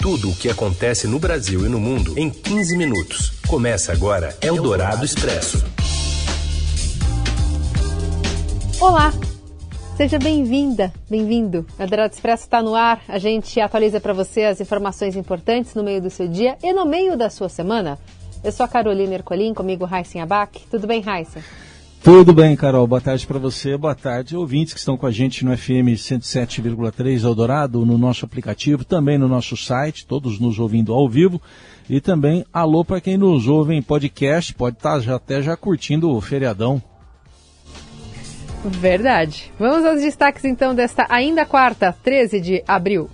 [0.00, 3.32] Tudo o que acontece no Brasil e no mundo em 15 minutos.
[3.46, 5.62] Começa agora Eldorado Expresso.
[8.80, 9.12] Olá,
[9.98, 11.66] seja bem-vinda, bem-vindo.
[11.78, 13.02] Eldorado Expresso está no ar.
[13.06, 16.86] A gente atualiza para você as informações importantes no meio do seu dia e no
[16.86, 17.98] meio da sua semana.
[18.42, 20.62] Eu sou a Carolina Ercolim, comigo Raíssen Abac.
[20.70, 21.42] Tudo bem, Raíssen?
[22.02, 22.86] Tudo bem, Carol.
[22.86, 23.76] Boa tarde para você.
[23.76, 28.86] Boa tarde, ouvintes que estão com a gente no FM 107,3 Eldorado, no nosso aplicativo,
[28.86, 31.40] também no nosso site, todos nos ouvindo ao vivo.
[31.90, 35.56] E também alô para quem nos ouve em podcast, pode estar tá já, até já
[35.58, 36.82] curtindo o feriadão.
[38.64, 39.52] Verdade.
[39.58, 43.10] Vamos aos destaques então desta ainda quarta, 13 de abril.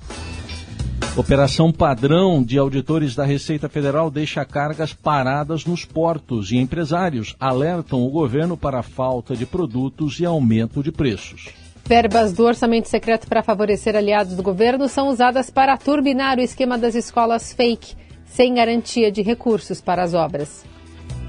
[1.16, 8.04] Operação padrão de auditores da Receita Federal deixa cargas paradas nos portos e empresários alertam
[8.04, 11.48] o governo para a falta de produtos e aumento de preços.
[11.86, 16.76] Verbas do orçamento secreto para favorecer aliados do governo são usadas para turbinar o esquema
[16.76, 17.94] das escolas fake,
[18.26, 20.66] sem garantia de recursos para as obras.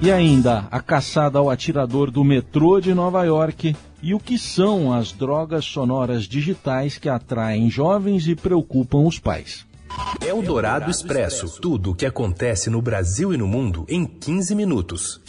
[0.02, 4.92] E ainda a caçada ao atirador do metrô de Nova York e o que são
[4.92, 9.67] as drogas sonoras digitais que atraem jovens e preocupam os pais.
[10.26, 11.60] Eldorado Expresso.
[11.62, 15.22] Tudo o que acontece no Brasil e no mundo em 15 minutos.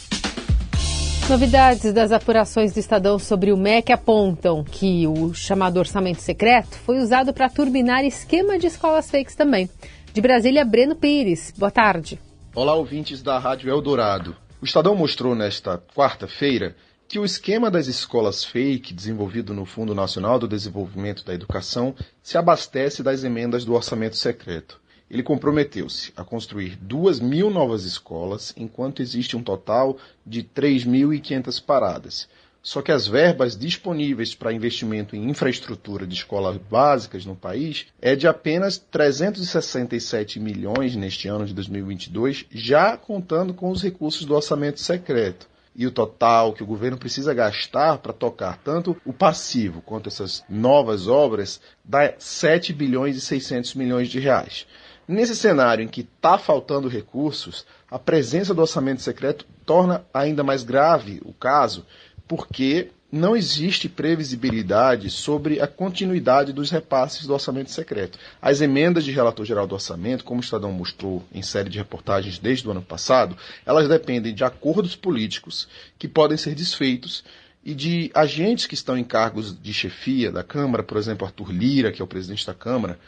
[1.29, 6.97] Novidades das apurações do Estadão sobre o MEC apontam que o chamado orçamento secreto foi
[6.97, 9.69] usado para turbinar esquema de escolas fakes também.
[10.11, 11.53] De Brasília, Breno Pires.
[11.55, 12.19] Boa tarde.
[12.55, 14.35] Olá, ouvintes da Rádio Eldorado.
[14.59, 16.75] O Estadão mostrou nesta quarta-feira
[17.09, 22.37] que o esquema das escolas fake, desenvolvido no Fundo Nacional do Desenvolvimento da Educação, se
[22.37, 24.79] abastece das emendas do orçamento secreto.
[25.09, 32.29] Ele comprometeu-se a construir duas mil novas escolas, enquanto existe um total de 3.500 paradas.
[32.61, 38.15] Só que as verbas disponíveis para investimento em infraestrutura de escolas básicas no país é
[38.15, 44.79] de apenas 367 milhões neste ano de 2022, já contando com os recursos do orçamento
[44.79, 50.09] secreto e o total que o governo precisa gastar para tocar tanto o passivo quanto
[50.09, 54.65] essas novas obras dá 7 bilhões e 600 milhões de reais.
[55.07, 60.63] Nesse cenário em que está faltando recursos, a presença do orçamento secreto torna ainda mais
[60.63, 61.85] grave o caso,
[62.27, 68.19] porque não existe previsibilidade sobre a continuidade dos repasses do orçamento secreto.
[68.41, 72.37] As emendas de relator geral do orçamento, como o Estadão mostrou em série de reportagens
[72.37, 75.67] desde o ano passado, elas dependem de acordos políticos
[75.97, 77.23] que podem ser desfeitos
[77.65, 81.91] e de agentes que estão em cargos de chefia da Câmara, por exemplo, Arthur Lira,
[81.91, 82.99] que é o presidente da Câmara,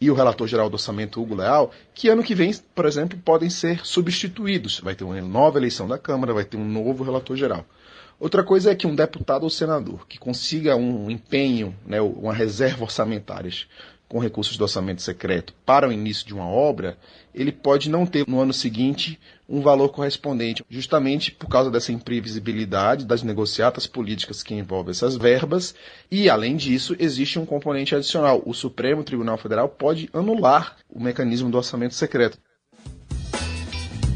[0.00, 3.48] e o relator geral do orçamento, Hugo Leal, que ano que vem, por exemplo, podem
[3.48, 4.80] ser substituídos.
[4.80, 7.64] Vai ter uma nova eleição da Câmara, vai ter um novo relator geral.
[8.18, 12.84] Outra coisa é que um deputado ou senador que consiga um empenho, né, uma reserva
[12.84, 13.50] orçamentária
[14.08, 16.96] com recursos do orçamento secreto para o início de uma obra,
[17.34, 19.18] ele pode não ter no ano seguinte
[19.48, 25.74] um valor correspondente, justamente por causa dessa imprevisibilidade das negociatas políticas que envolvem essas verbas,
[26.10, 28.42] e além disso, existe um componente adicional.
[28.44, 32.38] O Supremo Tribunal Federal pode anular o mecanismo do orçamento secreto.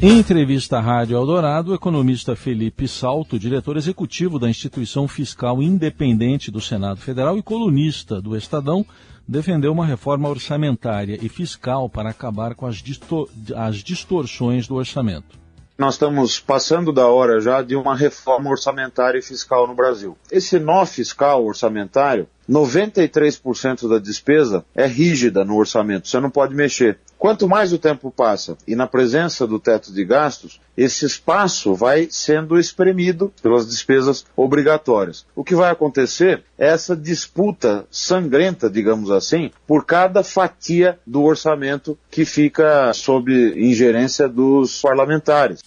[0.03, 6.51] Em entrevista à Rádio Eldorado, o economista Felipe Salto, diretor executivo da Instituição Fiscal Independente
[6.51, 8.83] do Senado Federal e colunista do Estadão,
[9.29, 15.39] defendeu uma reforma orçamentária e fiscal para acabar com as, distor as distorções do orçamento.
[15.77, 20.17] Nós estamos passando da hora já de uma reforma orçamentária e fiscal no Brasil.
[20.33, 26.99] Esse nó fiscal orçamentário 93% da despesa é rígida no orçamento, você não pode mexer.
[27.21, 32.09] Quanto mais o tempo passa e na presença do teto de gastos, esse espaço vai
[32.11, 35.27] sendo espremido pelas despesas obrigatórias.
[35.37, 41.99] O que vai acontecer é essa disputa sangrenta, digamos assim, por cada fatia do orçamento
[42.11, 45.61] que fica sob ingerência dos parlamentares.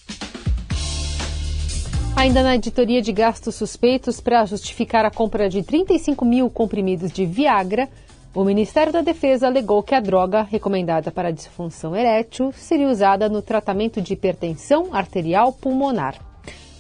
[2.15, 7.27] Ainda na editoria de gastos suspeitos para justificar a compra de 35 mil comprimidos de
[7.27, 7.87] Viagra,
[8.35, 13.44] o Ministério da Defesa alegou que a droga, recomendada para disfunção erétil, seria usada no
[13.44, 16.19] tratamento de hipertensão arterial pulmonar.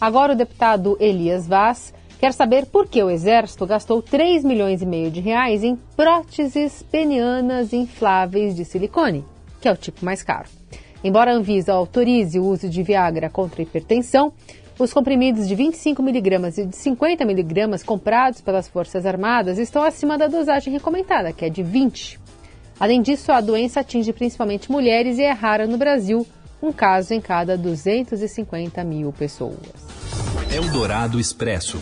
[0.01, 4.85] Agora o deputado Elias Vaz quer saber por que o Exército gastou 3 milhões e
[4.85, 9.23] meio de reais em próteses penianas infláveis de silicone,
[9.61, 10.49] que é o tipo mais caro.
[11.03, 14.33] Embora a Anvisa autorize o uso de Viagra contra hipertensão,
[14.79, 20.73] os comprimidos de 25mg e de 50mg comprados pelas Forças Armadas estão acima da dosagem
[20.73, 22.19] recomendada, que é de 20.
[22.79, 26.25] Além disso, a doença atinge principalmente mulheres e é rara no Brasil,
[26.61, 29.57] um caso em cada 250 mil pessoas.
[30.51, 31.79] Eldorado Expresso.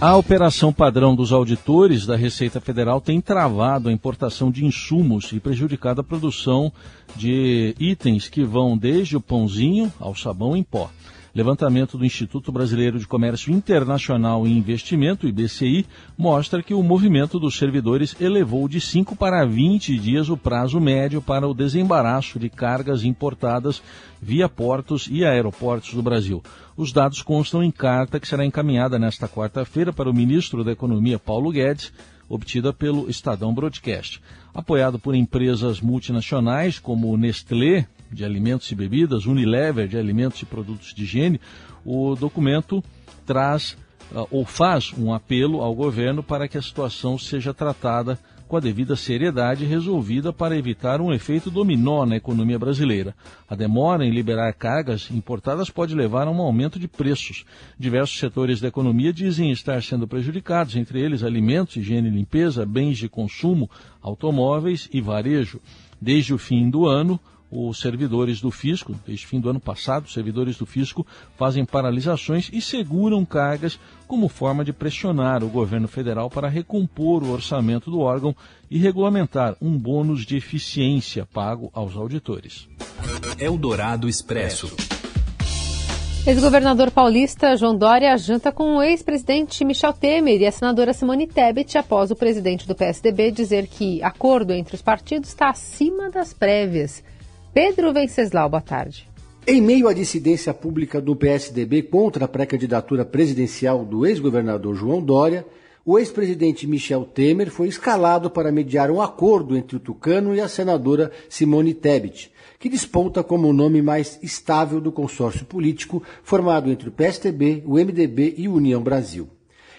[0.00, 5.38] A operação padrão dos auditores da Receita Federal tem travado a importação de insumos e
[5.38, 6.72] prejudicado a produção
[7.14, 10.90] de itens que vão desde o pãozinho ao sabão em pó.
[11.34, 15.86] Levantamento do Instituto Brasileiro de Comércio Internacional e Investimento, IBCI,
[16.16, 21.22] mostra que o movimento dos servidores elevou de 5 para 20 dias o prazo médio
[21.22, 23.82] para o desembaraço de cargas importadas
[24.20, 26.42] via portos e aeroportos do Brasil.
[26.76, 31.18] Os dados constam em carta que será encaminhada nesta quarta-feira para o ministro da Economia,
[31.18, 31.94] Paulo Guedes,
[32.28, 34.20] obtida pelo Estadão Broadcast.
[34.52, 40.94] Apoiado por empresas multinacionais como Nestlé, de alimentos e bebidas, Unilever de alimentos e produtos
[40.94, 41.40] de higiene,
[41.84, 42.82] o documento
[43.24, 43.76] traz
[44.12, 48.18] uh, ou faz um apelo ao governo para que a situação seja tratada
[48.52, 53.14] com a devida seriedade resolvida para evitar um efeito dominó na economia brasileira.
[53.48, 57.46] A demora em liberar cargas importadas pode levar a um aumento de preços.
[57.78, 62.98] Diversos setores da economia dizem estar sendo prejudicados, entre eles alimentos, higiene e limpeza, bens
[62.98, 63.70] de consumo,
[64.02, 65.58] automóveis e varejo.
[65.98, 67.18] Desde o fim do ano,
[67.52, 71.06] os servidores do fisco, desde fim do ano passado, os servidores do fisco
[71.36, 73.78] fazem paralisações e seguram cargas
[74.08, 78.34] como forma de pressionar o governo federal para recompor o orçamento do órgão
[78.70, 82.66] e regulamentar um bônus de eficiência pago aos auditores.
[83.38, 84.74] Eldorado Expresso.
[86.24, 91.76] Ex-governador paulista João Dória janta com o ex-presidente Michel Temer e a senadora Simone Tebet
[91.76, 97.02] após o presidente do PSDB dizer que acordo entre os partidos está acima das prévias.
[97.54, 99.06] Pedro Venceslau, boa tarde.
[99.46, 105.44] Em meio à dissidência pública do PSDB contra a pré-candidatura presidencial do ex-governador João Dória,
[105.84, 110.48] o ex-presidente Michel Temer foi escalado para mediar um acordo entre o tucano e a
[110.48, 116.88] senadora Simone Tebet, que desponta como o nome mais estável do consórcio político formado entre
[116.88, 119.28] o PSDB, o MDB e União Brasil.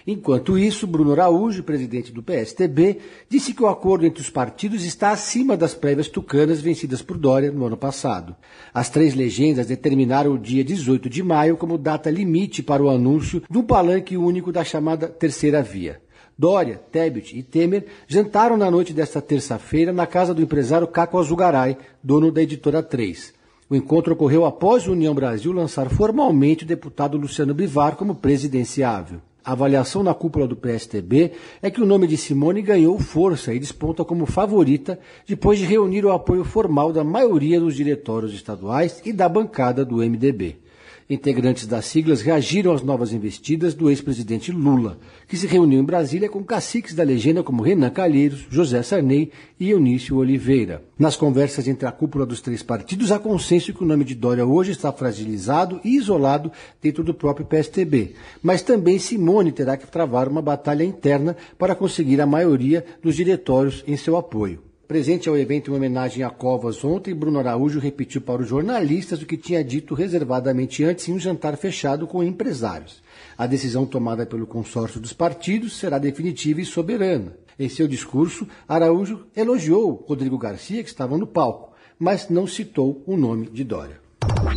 [0.06, 5.10] Enquanto isso, Bruno Araújo, presidente do PSTB, disse que o acordo entre os partidos está
[5.10, 8.36] acima das prévias tucanas vencidas por Dória no ano passado.
[8.72, 13.42] As três legendas determinaram o dia 18 de maio como data limite para o anúncio
[13.48, 16.02] do palanque único da chamada Terceira Via.
[16.36, 21.78] Dória, Tebet e Temer jantaram na noite desta terça-feira na casa do empresário Caco Azugaray,
[22.02, 23.32] dono da editora 3.
[23.70, 29.20] O encontro ocorreu após a União Brasil lançar formalmente o deputado Luciano Bivar como presidenciável.
[29.44, 33.58] A avaliação na cúpula do PSTB é que o nome de Simone ganhou força e
[33.58, 34.98] desponta como favorita
[35.28, 39.96] depois de reunir o apoio formal da maioria dos diretórios estaduais e da bancada do
[39.96, 40.63] MDB.
[41.08, 44.98] Integrantes das siglas reagiram às novas investidas do ex-presidente Lula,
[45.28, 49.30] que se reuniu em Brasília com caciques da legenda como Renan Calheiros, José Sarney
[49.60, 50.82] e Eunício Oliveira.
[50.98, 54.46] Nas conversas entre a cúpula dos três partidos, há consenso que o nome de Dória
[54.46, 58.14] hoje está fragilizado e isolado dentro do próprio PSTB.
[58.42, 63.84] Mas também Simone terá que travar uma batalha interna para conseguir a maioria dos diretórios
[63.86, 64.73] em seu apoio.
[64.86, 69.26] Presente ao evento em homenagem a Covas ontem, Bruno Araújo repetiu para os jornalistas o
[69.26, 73.02] que tinha dito reservadamente antes em um jantar fechado com empresários.
[73.36, 77.34] A decisão tomada pelo consórcio dos partidos será definitiva e soberana.
[77.58, 83.16] Em seu discurso, Araújo elogiou Rodrigo Garcia, que estava no palco, mas não citou o
[83.16, 84.00] nome de Dória.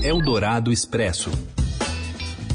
[0.03, 1.31] Eldorado Expresso.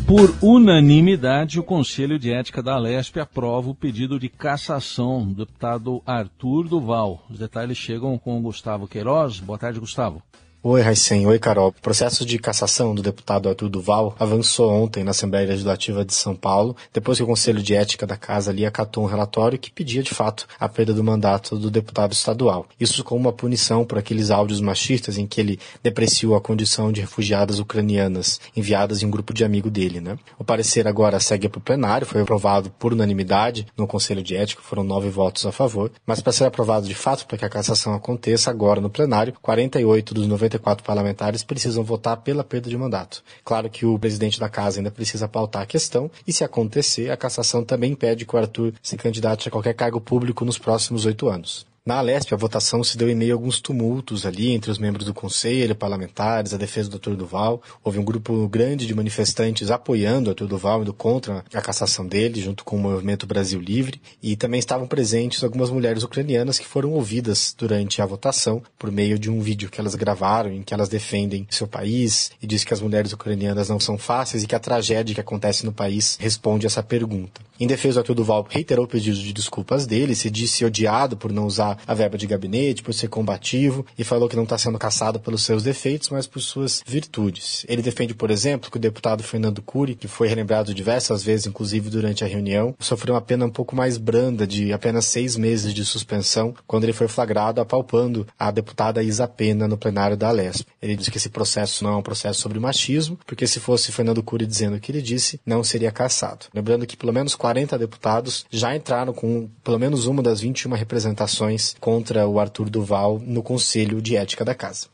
[0.07, 6.03] Por unanimidade, o Conselho de Ética da Alesp aprova o pedido de cassação do deputado
[6.05, 7.25] Arthur Duval.
[7.31, 9.41] Os detalhes chegam com o Gustavo Queiroz.
[9.41, 10.23] Boa tarde, Gustavo.
[10.65, 11.27] Oi, Raicen.
[11.27, 11.71] Oi, Carol.
[11.71, 16.37] O processo de cassação do deputado Arthur Duval avançou ontem na Assembleia Legislativa de São
[16.37, 20.05] Paulo, depois que o Conselho de Ética da Casa ali acatou um relatório que pedia,
[20.05, 22.69] de fato, a perda do mandato do deputado estadual.
[22.79, 27.01] Isso como uma punição por aqueles áudios machistas em que ele depreciou a condição de
[27.01, 30.17] refugiadas ucranianas enviadas em um grupo de amigo dele, né?
[30.39, 34.63] O parecer agora segue para o plenário, foi aprovado por unanimidade no Conselho de Ética,
[34.63, 37.95] foram nove votos a favor, mas para ser aprovado de fato, para que a cassação
[37.95, 43.23] aconteça agora no plenário, 48 dos 90 94 parlamentares precisam votar pela perda de mandato.
[43.45, 47.17] Claro que o presidente da casa ainda precisa pautar a questão e, se acontecer, a
[47.17, 51.29] cassação também impede que o Arthur se candidate a qualquer cargo público nos próximos oito
[51.29, 51.67] anos.
[51.85, 55.05] Na Alesp, a votação se deu em meio a alguns tumultos ali entre os membros
[55.05, 57.17] do conselho, parlamentares, a defesa do Dr.
[57.17, 57.61] Duval.
[57.83, 60.45] Houve um grupo grande de manifestantes apoiando o Dr.
[60.45, 64.01] Duval, indo contra a cassação dele, junto com o Movimento Brasil Livre.
[64.23, 69.19] E também estavam presentes algumas mulheres ucranianas que foram ouvidas durante a votação por meio
[69.19, 72.73] de um vídeo que elas gravaram em que elas defendem seu país e diz que
[72.73, 76.65] as mulheres ucranianas não são fáceis e que a tragédia que acontece no país responde
[76.65, 77.41] essa pergunta.
[77.63, 78.15] Em defesa do Dr.
[78.15, 82.19] Duval, reiterou o pedido de desculpas dele, se disse odiado por não usar a verba
[82.19, 86.09] de gabinete, por ser combativo, e falou que não está sendo caçado pelos seus defeitos,
[86.09, 87.65] mas por suas virtudes.
[87.69, 91.89] Ele defende, por exemplo, que o deputado Fernando Cury, que foi relembrado diversas vezes, inclusive
[91.89, 95.85] durante a reunião, sofreu uma pena um pouco mais branda, de apenas seis meses de
[95.85, 100.67] suspensão, quando ele foi flagrado apalpando a deputada Isa Pena no plenário da Alesp.
[100.83, 104.21] Ele disse que esse processo não é um processo sobre machismo, porque se fosse Fernando
[104.21, 106.47] Cury dizendo o que ele disse, não seria caçado.
[106.53, 111.75] Lembrando que pelo menos 40 deputados já entraram com pelo menos uma das 21 representações
[111.79, 114.89] contra o Arthur Duval no Conselho de Ética da Casa.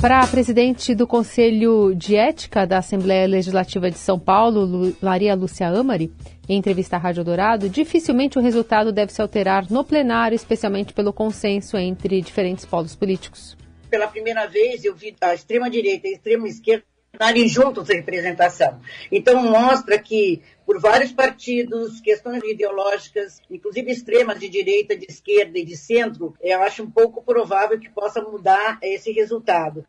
[0.00, 5.68] Para a presidente do Conselho de Ética da Assembleia Legislativa de São Paulo, Maria Lúcia
[5.68, 6.12] Amari,
[6.48, 11.12] em entrevista à Rádio Dourado, dificilmente o resultado deve se alterar no plenário, especialmente pelo
[11.12, 13.56] consenso entre diferentes polos políticos.
[13.90, 16.84] Pela primeira vez, eu vi a extrema-direita e a extrema-esquerda
[17.16, 18.78] estarem juntos em representação.
[19.10, 25.64] Então, mostra que, por vários partidos, questões ideológicas, inclusive extremas de direita, de esquerda e
[25.64, 29.84] de centro, eu acho um pouco provável que possa mudar esse resultado.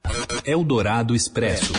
[0.45, 1.73] Eldorado Expresso.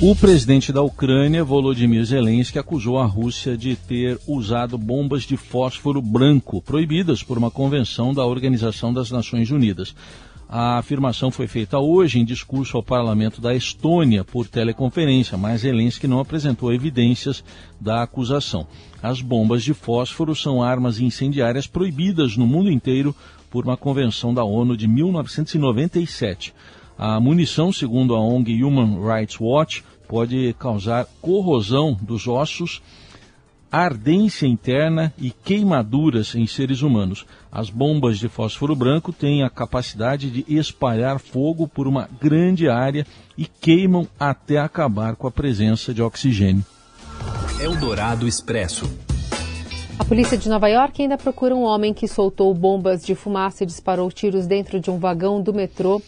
[0.00, 6.02] O presidente da Ucrânia, Volodymyr Zelensky, acusou a Rússia de ter usado bombas de fósforo
[6.02, 9.94] branco, proibidas por uma convenção da Organização das Nações Unidas.
[10.54, 16.06] A afirmação foi feita hoje em discurso ao parlamento da Estônia por teleconferência, mas Zelensky
[16.06, 17.42] não apresentou evidências
[17.80, 18.66] da acusação.
[19.02, 23.16] As bombas de fósforo são armas incendiárias proibidas no mundo inteiro
[23.50, 26.52] por uma convenção da ONU de 1997.
[26.98, 32.82] A munição, segundo a ONG Human Rights Watch, pode causar corrosão dos ossos,
[33.72, 37.24] ardência interna e queimaduras em seres humanos.
[37.50, 43.06] As bombas de fósforo branco têm a capacidade de espalhar fogo por uma grande área
[43.36, 46.62] e queimam até acabar com a presença de oxigênio.
[47.58, 48.90] Eldorado Expresso.
[49.98, 53.66] A polícia de Nova York ainda procura um homem que soltou bombas de fumaça e
[53.66, 56.02] disparou tiros dentro de um vagão do metrô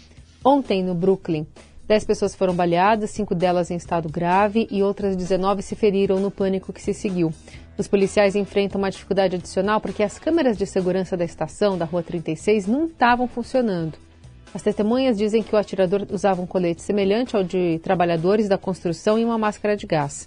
[0.44, 1.46] ontem no Brooklyn.
[1.86, 6.30] Dez pessoas foram baleadas, cinco delas em estado grave e outras 19 se feriram no
[6.30, 7.30] pânico que se seguiu.
[7.76, 12.02] Os policiais enfrentam uma dificuldade adicional porque as câmeras de segurança da estação da Rua
[12.02, 13.98] 36 não estavam funcionando.
[14.54, 19.18] As testemunhas dizem que o atirador usava um colete semelhante ao de trabalhadores da construção
[19.18, 20.26] e uma máscara de gás.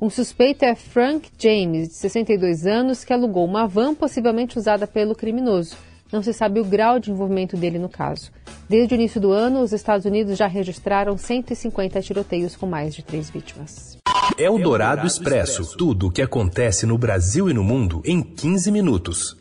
[0.00, 5.14] Um suspeito é Frank James, de 62 anos, que alugou uma van possivelmente usada pelo
[5.14, 5.76] criminoso.
[6.12, 8.30] Não se sabe o grau de envolvimento dele no caso.
[8.68, 13.02] Desde o início do ano, os Estados Unidos já registraram 150 tiroteios com mais de
[13.02, 13.98] três vítimas.
[14.38, 15.76] Eldorado Expresso.
[15.76, 19.36] Tudo o que acontece no Brasil e no mundo em 15 minutos.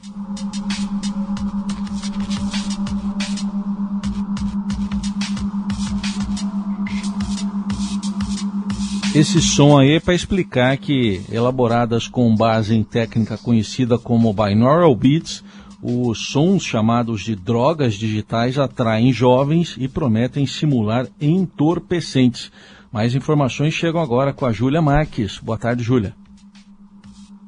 [9.13, 14.93] Esse som aí é para explicar que, elaboradas com base em técnica conhecida como binaural
[14.93, 15.41] beats,
[15.81, 22.51] os sons chamados de drogas digitais atraem jovens e prometem simular entorpecentes.
[22.91, 25.37] Mais informações chegam agora com a Júlia Marques.
[25.37, 26.15] Boa tarde, Júlia.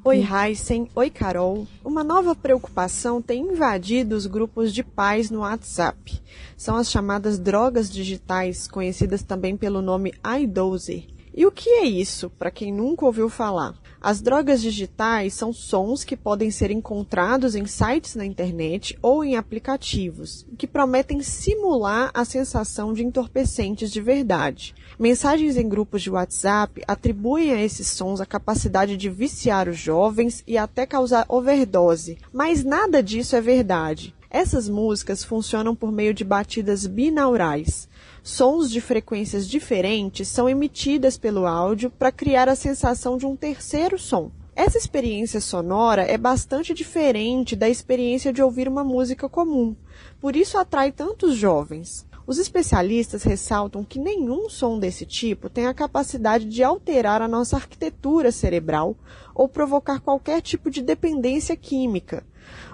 [0.03, 0.87] Oi, Heisen.
[0.95, 1.67] Oi, Carol.
[1.83, 6.21] Uma nova preocupação tem invadido os grupos de pais no WhatsApp.
[6.55, 11.07] São as chamadas drogas digitais, conhecidas também pelo nome iDose.
[11.35, 13.75] E o que é isso, para quem nunca ouviu falar?
[14.01, 19.35] As drogas digitais são sons que podem ser encontrados em sites na internet ou em
[19.35, 24.75] aplicativos, que prometem simular a sensação de entorpecentes de verdade.
[24.99, 30.43] Mensagens em grupos de WhatsApp atribuem a esses sons a capacidade de viciar os jovens
[30.45, 34.13] e até causar overdose, mas nada disso é verdade.
[34.29, 37.87] Essas músicas funcionam por meio de batidas binaurais
[38.27, 43.97] sons de frequências diferentes são emitidas pelo áudio para criar a sensação de um terceiro
[43.97, 44.29] som.
[44.53, 49.73] Essa experiência sonora é bastante diferente da experiência de ouvir uma música comum,
[50.19, 52.05] por isso atrai tantos jovens.
[52.25, 57.55] Os especialistas ressaltam que nenhum som desse tipo tem a capacidade de alterar a nossa
[57.55, 58.97] arquitetura cerebral
[59.33, 62.25] ou provocar qualquer tipo de dependência química.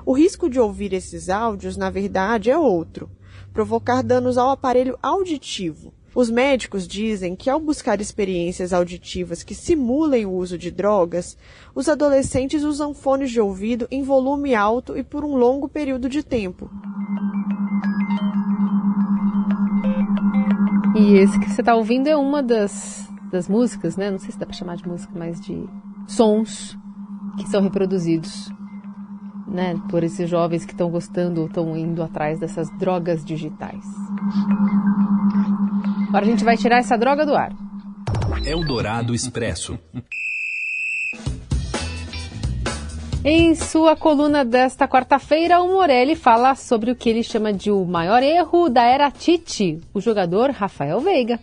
[0.06, 3.10] O risco de ouvir esses áudios, na verdade, é outro
[3.54, 5.94] provocar danos ao aparelho auditivo.
[6.16, 11.38] Os médicos dizem que ao buscar experiências auditivas que simulem o uso de drogas,
[11.74, 16.22] os adolescentes usam fones de ouvido em volume alto e por um longo período de
[16.22, 16.70] tempo.
[20.96, 24.12] E esse que você está ouvindo é uma das, das músicas, né?
[24.12, 25.68] Não sei se dá para chamar de música, mas de
[26.08, 26.78] sons
[27.38, 28.52] que são reproduzidos
[29.54, 33.86] né, por esses jovens que estão gostando, estão indo atrás dessas drogas digitais.
[36.10, 37.54] Agora a gente vai tirar essa droga do ar.
[38.44, 39.80] Eldorado Expresso.
[43.26, 47.86] Em sua coluna desta quarta-feira, o Morelli fala sobre o que ele chama de o
[47.86, 51.40] maior erro da era Tite, o jogador Rafael Veiga.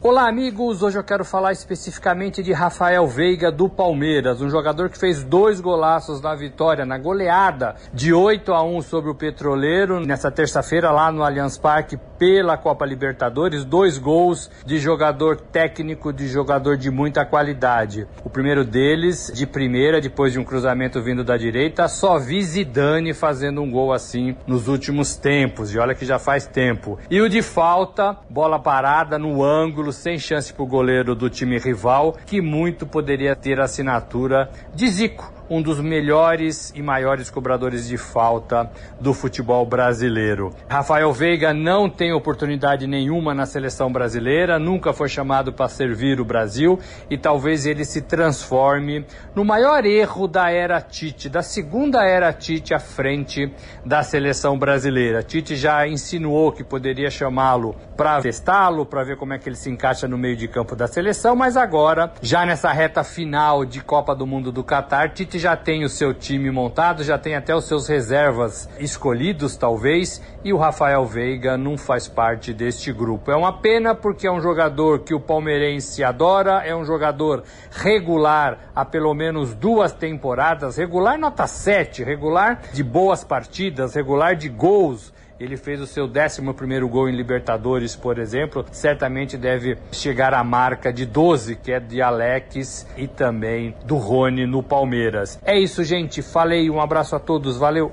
[0.00, 0.80] Olá, amigos!
[0.80, 5.60] Hoje eu quero falar especificamente de Rafael Veiga do Palmeiras, um jogador que fez dois
[5.60, 11.10] golaços na vitória, na goleada de 8 a 1 sobre o Petroleiro, nessa terça-feira lá
[11.10, 13.64] no Allianz Parque pela Copa Libertadores.
[13.64, 18.06] Dois gols de jogador técnico, de jogador de muita qualidade.
[18.24, 23.12] O primeiro deles, de primeira, depois de um cruzamento vindo da direita, só vi Zidane
[23.12, 27.00] fazendo um gol assim nos últimos tempos, e olha que já faz tempo.
[27.10, 31.58] E o de falta, bola parada no ângulo sem chance para o goleiro do time
[31.58, 37.88] rival, que muito poderia ter a assinatura de Zico um dos melhores e maiores cobradores
[37.88, 40.54] de falta do futebol brasileiro.
[40.68, 46.24] Rafael Veiga não tem oportunidade nenhuma na seleção brasileira, nunca foi chamado para servir o
[46.24, 46.78] Brasil
[47.08, 52.74] e talvez ele se transforme no maior erro da era Tite, da segunda era Tite
[52.74, 53.52] à frente
[53.84, 55.22] da seleção brasileira.
[55.22, 59.70] Tite já insinuou que poderia chamá-lo para testá-lo, para ver como é que ele se
[59.70, 64.14] encaixa no meio de campo da seleção, mas agora, já nessa reta final de Copa
[64.14, 67.66] do Mundo do Catar, Tite já tem o seu time montado, já tem até os
[67.66, 73.30] seus reservas escolhidos, talvez, e o Rafael Veiga não faz parte deste grupo.
[73.30, 78.70] É uma pena porque é um jogador que o palmeirense adora, é um jogador regular
[78.74, 85.12] há pelo menos duas temporadas, regular nota 7, regular de boas partidas, regular de gols
[85.40, 86.40] ele fez o seu 11
[86.88, 88.64] gol em Libertadores, por exemplo.
[88.72, 94.46] Certamente deve chegar à marca de 12, que é de Alex e também do Rony
[94.46, 95.38] no Palmeiras.
[95.44, 96.22] É isso, gente.
[96.22, 96.68] Falei.
[96.70, 97.56] Um abraço a todos.
[97.56, 97.92] Valeu.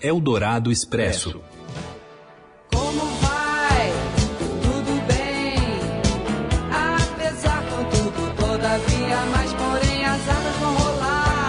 [0.00, 1.40] Eldorado Expresso.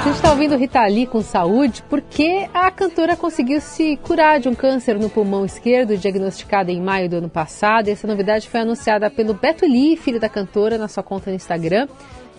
[0.07, 4.47] A gente está ouvindo Rita Lee com saúde porque a cantora conseguiu se curar de
[4.47, 7.89] um câncer no pulmão esquerdo, diagnosticado em maio do ano passado.
[7.89, 11.89] Essa novidade foi anunciada pelo Beto Lee, filho da cantora, na sua conta no Instagram.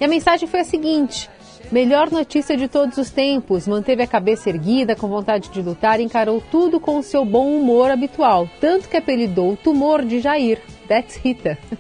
[0.00, 1.28] E a mensagem foi a seguinte:
[1.70, 3.68] Melhor notícia de todos os tempos.
[3.68, 7.90] Manteve a cabeça erguida, com vontade de lutar encarou tudo com o seu bom humor
[7.90, 8.48] habitual.
[8.62, 10.58] Tanto que apelidou o tumor de Jair.
[10.88, 11.58] That's Rita.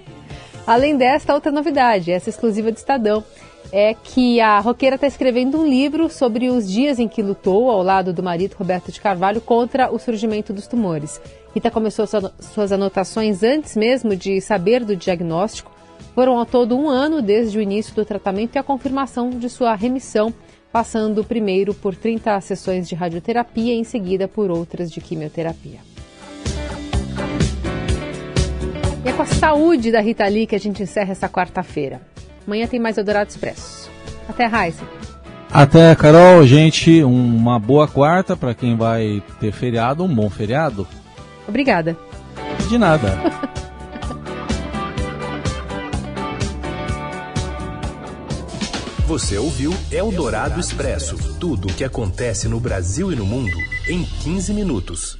[0.68, 3.24] Além desta, outra novidade, essa exclusiva de Estadão
[3.72, 7.82] é que a roqueira está escrevendo um livro sobre os dias em que lutou ao
[7.82, 11.20] lado do marido Roberto de Carvalho contra o surgimento dos tumores.
[11.54, 15.70] Rita começou suas anotações antes mesmo de saber do diagnóstico.
[16.14, 19.74] Foram ao todo um ano desde o início do tratamento e a confirmação de sua
[19.74, 20.32] remissão,
[20.72, 25.80] passando primeiro por 30 sessões de radioterapia e em seguida por outras de quimioterapia.
[29.04, 32.17] E é com a saúde da Rita Lee que a gente encerra essa quarta-feira.
[32.48, 33.90] Amanhã tem mais Eldorado Expresso.
[34.26, 34.82] Até, Raiza.
[35.52, 36.46] Até, Carol.
[36.46, 40.88] Gente, uma boa quarta para quem vai ter feriado, um bom feriado.
[41.46, 41.94] Obrigada.
[42.66, 43.12] De nada.
[49.06, 54.54] Você ouviu Eldorado Expresso tudo o que acontece no Brasil e no mundo em 15
[54.54, 55.18] minutos.